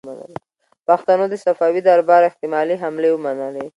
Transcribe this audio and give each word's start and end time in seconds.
پښتنو 0.87 1.25
د 1.29 1.33
صفوي 1.45 1.81
دربار 1.89 2.21
احتمالي 2.25 2.75
حملې 2.83 3.09
ومنلې. 3.11 3.65